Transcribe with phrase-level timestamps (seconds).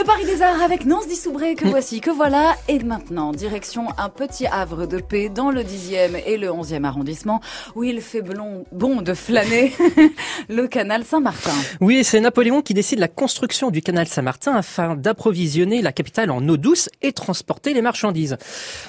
[0.00, 2.56] Le Paris des Arts avec Nance Dissoubré, que voici, que voilà.
[2.68, 7.42] Et maintenant, direction un petit havre de paix dans le 10e et le 11e arrondissement,
[7.74, 9.74] où il fait bon, bon de flâner
[10.48, 11.52] le canal Saint-Martin.
[11.82, 16.48] Oui, c'est Napoléon qui décide la construction du canal Saint-Martin afin d'approvisionner la capitale en
[16.48, 18.38] eau douce et transporter les marchandises.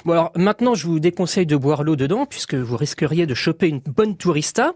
[0.06, 3.68] Bon alors maintenant, je vous déconseille de boire l'eau dedans, puisque vous risqueriez de choper
[3.68, 4.72] une bonne tourista.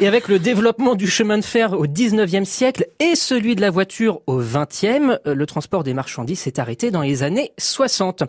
[0.00, 3.70] Et avec le développement du chemin de fer au 19e siècle et celui de la
[3.70, 8.24] voiture au 20e, le transport des marchandises s'est arrêté dans les années 60.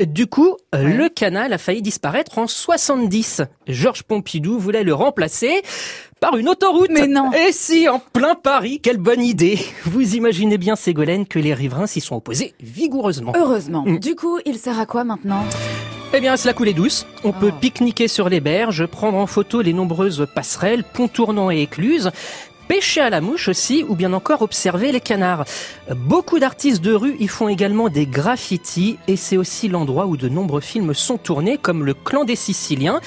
[0.00, 3.42] Du coup, le canal a failli disparaître en 70.
[3.68, 5.62] Georges Pompidou voulait le remplacer
[6.20, 6.90] par une autoroute.
[6.90, 7.32] Mais non.
[7.32, 9.58] Et si, en plein Paris, quelle bonne idée.
[9.84, 13.32] Vous imaginez bien, Ségolène, que les riverains s'y sont opposés vigoureusement.
[13.36, 13.82] Heureusement.
[13.86, 13.98] Mm.
[13.98, 15.44] Du coup, il sert à quoi maintenant?
[16.14, 17.06] Eh bien, c'est la coulée douce.
[17.24, 17.58] On peut Oh.
[17.58, 22.10] pique-niquer sur les berges, prendre en photo les nombreuses passerelles, ponts tournants et écluses,
[22.68, 25.44] pêcher à la mouche aussi, ou bien encore observer les canards.
[25.94, 30.28] Beaucoup d'artistes de rue y font également des graffitis, et c'est aussi l'endroit où de
[30.28, 33.00] nombreux films sont tournés, comme Le Clan des Siciliens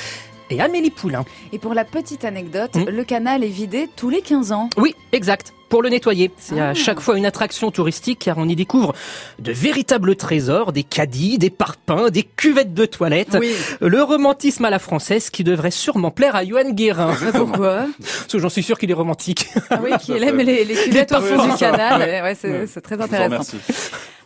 [0.50, 1.26] et Amélie Poulain.
[1.52, 2.90] Et pour la petite anecdote, Mm.
[2.90, 4.70] le canal est vidé tous les 15 ans.
[4.78, 5.54] Oui, exact.
[5.70, 6.32] Pour le nettoyer.
[6.38, 6.70] C'est Ah.
[6.70, 8.94] à chaque fois une attraction touristique car on y découvre
[9.40, 13.36] de véritables trésors, des caddies, des parpaings, des cuvettes de toilettes.
[13.40, 13.52] Oui.
[13.82, 17.16] Le romantisme à la française qui devrait sûrement plaire à Johan Guérin.
[17.34, 19.48] Pourquoi Parce que j'en suis sûr qu'il est romantique.
[19.72, 22.00] Ah oui, qu'il aime les, les cuvettes au fond du canal.
[22.24, 22.82] Ouais, c'est Ouais.
[22.82, 23.58] très Je vous intéressant.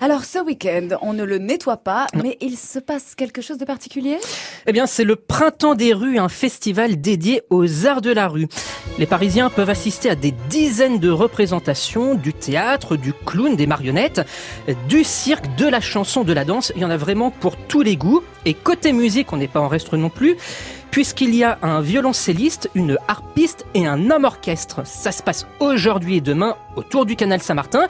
[0.02, 3.66] Alors ce week-end, on ne le nettoie pas, mais il se passe quelque chose de
[3.66, 4.18] particulier?
[4.66, 8.48] Eh bien, c'est le Printemps des rues, un festival dédié aux arts de la rue.
[8.98, 14.22] Les Parisiens peuvent assister à des dizaines de représentations, du théâtre, du clown, des marionnettes,
[14.88, 16.72] du cirque, de la chanson, de la danse.
[16.78, 18.24] Il y en a vraiment pour tous les goûts.
[18.46, 20.38] Et côté musique, on n'est pas en reste non plus,
[20.92, 24.82] puisqu'il y a un violoncelliste, une harpiste et un homme orchestre.
[24.86, 27.88] Ça se passe aujourd'hui et demain autour du canal Saint-Martin.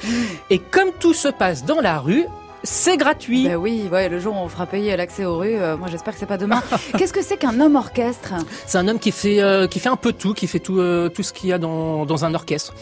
[0.49, 2.25] Et comme tout se passe dans la rue,
[2.63, 3.47] c'est gratuit.
[3.47, 6.13] Bah oui, ouais, le jour où on fera payer l'accès aux rues, euh, moi j'espère
[6.13, 6.61] que c'est pas demain.
[6.97, 8.33] Qu'est-ce que c'est qu'un homme orchestre?
[8.65, 11.07] C'est un homme qui fait euh, qui fait un peu tout, qui fait tout euh,
[11.09, 12.73] tout ce qu'il y a dans dans un orchestre.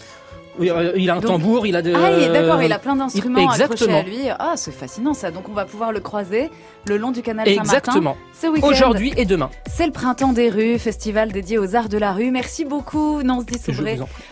[0.59, 1.93] Il a un Donc- tambour, il a de.
[1.93, 4.21] Ah, d'accord, il a plein d'instruments accrochés à lui.
[4.39, 5.29] Ah, c'est fascinant ça.
[5.29, 6.49] Donc on va pouvoir le croiser
[6.87, 7.77] le long du canal Saint-Martin.
[7.77, 8.17] Exactement.
[8.63, 9.51] Aujourd'hui et demain.
[9.69, 12.31] C'est le printemps des rues, festival dédié aux arts de la rue.
[12.31, 13.99] Merci beaucoup, Nance Dissoubré.